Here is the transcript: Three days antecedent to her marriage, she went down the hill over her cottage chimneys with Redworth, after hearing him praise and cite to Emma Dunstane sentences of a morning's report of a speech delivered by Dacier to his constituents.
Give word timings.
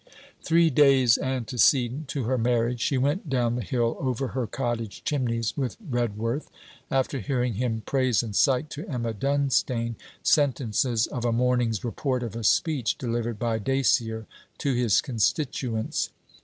Three 0.41 0.71
days 0.71 1.19
antecedent 1.19 2.07
to 2.07 2.23
her 2.23 2.39
marriage, 2.39 2.81
she 2.81 2.97
went 2.97 3.29
down 3.29 3.53
the 3.53 3.61
hill 3.61 3.97
over 3.99 4.29
her 4.29 4.47
cottage 4.47 5.03
chimneys 5.03 5.55
with 5.55 5.77
Redworth, 5.79 6.49
after 6.89 7.19
hearing 7.19 7.53
him 7.53 7.83
praise 7.85 8.23
and 8.23 8.35
cite 8.35 8.71
to 8.71 8.89
Emma 8.89 9.13
Dunstane 9.13 9.97
sentences 10.23 11.05
of 11.05 11.23
a 11.23 11.31
morning's 11.31 11.83
report 11.83 12.23
of 12.23 12.35
a 12.35 12.43
speech 12.43 12.97
delivered 12.97 13.37
by 13.37 13.59
Dacier 13.59 14.25
to 14.57 14.73
his 14.73 15.01
constituents. 15.01 16.09